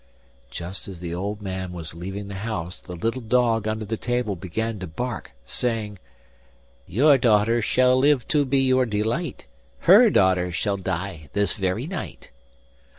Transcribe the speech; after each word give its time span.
Just 0.49 0.87
as 0.87 0.99
the 0.99 1.13
old 1.13 1.43
man 1.43 1.73
was 1.73 1.93
leaving 1.93 2.27
the 2.27 2.33
house 2.33 2.79
the 2.81 2.95
little 2.95 3.21
dog 3.21 3.67
under 3.67 3.85
the 3.85 3.97
table 3.97 4.35
began 4.35 4.79
to 4.79 4.87
bark, 4.87 5.29
saying: 5.45 5.99
'YOUR 6.87 7.19
daughter 7.19 7.61
shall 7.61 7.95
live 7.95 8.27
to 8.29 8.43
be 8.43 8.61
your 8.65 8.87
delight; 8.87 9.45
HER 9.81 10.09
daughter 10.09 10.51
shall 10.51 10.77
die 10.77 11.29
this 11.33 11.53
very 11.53 11.85
night. 11.85 12.31